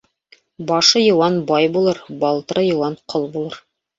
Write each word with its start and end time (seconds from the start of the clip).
Башы 0.71 1.01
йыуан 1.01 1.37
бай 1.51 1.69
булыр, 1.75 2.01
балтыры 2.23 2.65
йыуан 2.71 2.99
ҡол 3.15 3.29
булыр. 3.37 3.59